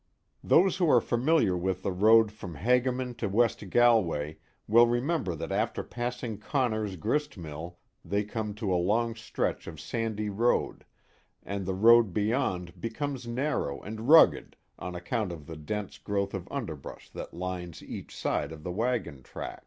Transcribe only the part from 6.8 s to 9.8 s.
grist mill they come to a long stretch of